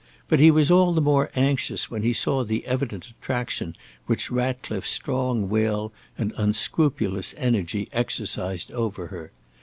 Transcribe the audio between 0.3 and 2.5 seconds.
he was all the more anxious when he saw